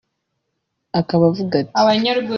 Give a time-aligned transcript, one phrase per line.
[0.99, 1.73] akaba avuga ati